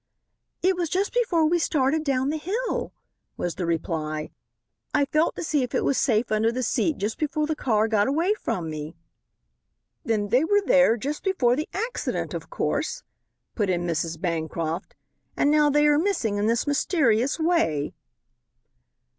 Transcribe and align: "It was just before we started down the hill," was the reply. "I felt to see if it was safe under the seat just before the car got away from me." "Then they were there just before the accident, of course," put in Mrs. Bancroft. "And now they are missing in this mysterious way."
"It 0.63 0.75
was 0.75 0.89
just 0.89 1.13
before 1.13 1.45
we 1.45 1.59
started 1.59 2.03
down 2.03 2.31
the 2.31 2.37
hill," 2.39 2.91
was 3.37 3.53
the 3.53 3.67
reply. 3.67 4.31
"I 4.95 5.05
felt 5.05 5.35
to 5.35 5.43
see 5.43 5.61
if 5.61 5.75
it 5.75 5.83
was 5.85 5.95
safe 5.95 6.31
under 6.31 6.51
the 6.51 6.63
seat 6.63 6.97
just 6.97 7.19
before 7.19 7.45
the 7.45 7.55
car 7.55 7.87
got 7.87 8.07
away 8.07 8.33
from 8.33 8.67
me." 8.67 8.95
"Then 10.03 10.29
they 10.29 10.43
were 10.43 10.63
there 10.65 10.97
just 10.97 11.23
before 11.23 11.55
the 11.55 11.69
accident, 11.71 12.33
of 12.33 12.49
course," 12.49 13.03
put 13.53 13.69
in 13.69 13.85
Mrs. 13.85 14.19
Bancroft. 14.19 14.95
"And 15.37 15.51
now 15.51 15.69
they 15.69 15.85
are 15.85 15.99
missing 15.99 16.37
in 16.37 16.47
this 16.47 16.65
mysterious 16.65 17.39
way." 17.39 17.93